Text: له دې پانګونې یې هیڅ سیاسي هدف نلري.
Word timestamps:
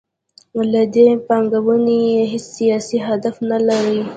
له 0.71 0.81
دې 0.93 1.07
پانګونې 1.27 1.95
یې 2.11 2.21
هیڅ 2.31 2.45
سیاسي 2.57 2.97
هدف 3.07 3.35
نلري. 3.49 3.99